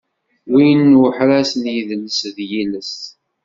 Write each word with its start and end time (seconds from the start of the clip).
Win 0.51 0.79
n 0.91 0.99
uḥraz 1.03 1.51
n 1.55 1.63
yidles 1.73 2.19
d 2.35 2.37
yiles. 2.49 2.95